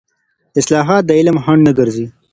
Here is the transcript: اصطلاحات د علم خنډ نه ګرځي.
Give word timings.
اصطلاحات 0.59 1.03
د 1.05 1.11
علم 1.19 1.37
خنډ 1.43 1.61
نه 1.67 1.71
ګرځي. 1.79 2.05